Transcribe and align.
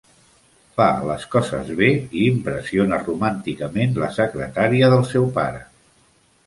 Fa 0.79 0.87
les 1.09 1.25
coses 1.35 1.69
bé 1.81 1.89
i 2.21 2.23
impressiona 2.31 3.01
romànticament 3.05 3.97
la 4.05 4.13
secretaria 4.21 4.93
del 4.97 5.09
seu 5.15 5.31
pare. 5.41 5.67